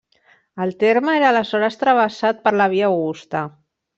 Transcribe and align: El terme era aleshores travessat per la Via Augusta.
El 0.63 0.71
terme 0.83 1.17
era 1.17 1.27
aleshores 1.33 1.77
travessat 1.83 2.41
per 2.47 2.55
la 2.57 2.69
Via 2.75 2.89
Augusta. 2.95 3.45